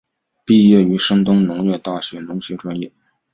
[0.45, 2.91] 毕业于山东农业大学农学专业。